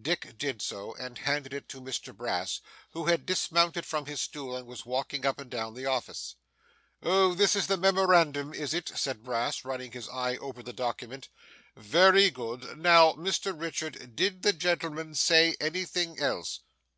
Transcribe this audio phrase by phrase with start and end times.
[0.00, 4.56] Dick did so, and handed it to Mr Brass, who had dismounted from his stool,
[4.56, 6.36] and was walking up and down the office.
[7.02, 11.28] 'Oh, this is the memorandum, is it?' said Brass, running his eye over the document.
[11.76, 12.78] 'Very good.
[12.78, 16.60] Now, Mr Richard, did the gentleman say anything else?